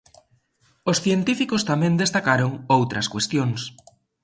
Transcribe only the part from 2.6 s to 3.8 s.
outras cuestións.